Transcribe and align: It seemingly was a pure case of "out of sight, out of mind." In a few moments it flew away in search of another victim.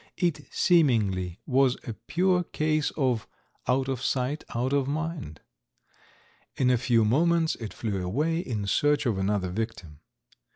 It 0.17 0.47
seemingly 0.51 1.37
was 1.45 1.77
a 1.87 1.93
pure 1.93 2.43
case 2.43 2.89
of 2.97 3.27
"out 3.67 3.87
of 3.87 4.01
sight, 4.01 4.43
out 4.55 4.73
of 4.73 4.87
mind." 4.87 5.41
In 6.55 6.71
a 6.71 6.77
few 6.79 7.05
moments 7.05 7.53
it 7.57 7.71
flew 7.71 8.03
away 8.03 8.39
in 8.39 8.65
search 8.65 9.05
of 9.05 9.19
another 9.19 9.49
victim. 9.51 9.99